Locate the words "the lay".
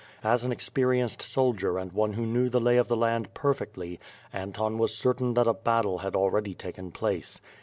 2.49-2.77